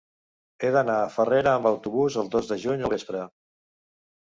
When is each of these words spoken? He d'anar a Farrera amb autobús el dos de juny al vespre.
He 0.67 0.71
d'anar 0.75 0.95
a 1.01 1.11
Farrera 1.19 1.55
amb 1.59 1.71
autobús 1.73 2.19
el 2.25 2.35
dos 2.39 2.53
de 2.55 2.61
juny 2.67 2.87
al 2.91 2.95
vespre. 2.99 3.27